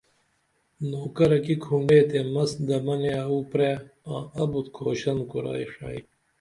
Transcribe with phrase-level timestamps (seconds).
[0.89, 3.69] نوکرہ کی کُھنڈے تے مس دمنیے آوو پری
[4.11, 5.99] آں ابُت کھوشن کُرائی ڜئی